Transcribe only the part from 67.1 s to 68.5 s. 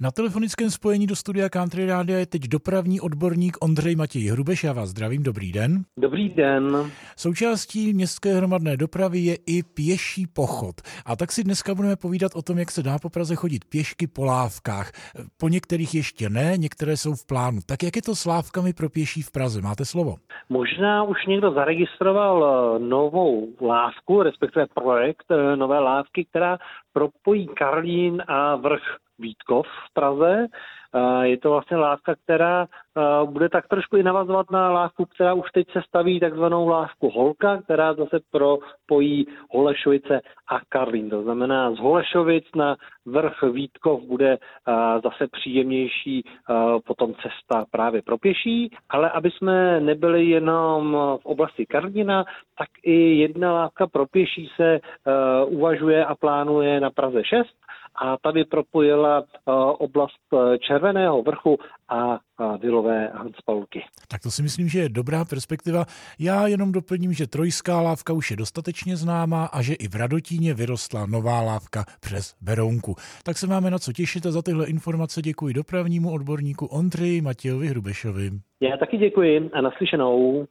že trojská lávka už je